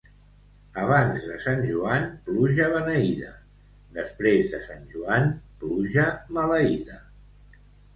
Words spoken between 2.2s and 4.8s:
pluja beneïda, després de